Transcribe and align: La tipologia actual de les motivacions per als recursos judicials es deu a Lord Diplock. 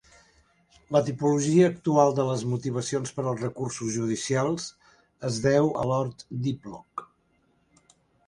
La 0.93 1.01
tipologia 1.09 1.67
actual 1.73 2.13
de 2.19 2.23
les 2.29 2.45
motivacions 2.53 3.11
per 3.17 3.25
als 3.31 3.43
recursos 3.45 3.93
judicials 3.99 4.65
es 5.31 5.37
deu 5.45 5.71
a 5.83 5.87
Lord 5.91 6.27
Diplock. 6.47 7.05